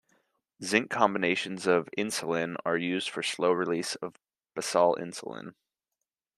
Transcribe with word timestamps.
Zinc 0.63 0.89
combinations 0.89 1.67
of 1.67 1.87
insulin 1.95 2.55
are 2.65 2.75
used 2.75 3.07
for 3.07 3.21
slow 3.21 3.51
release 3.51 3.93
of 3.97 4.15
basal 4.55 4.97
insulin. 4.99 5.53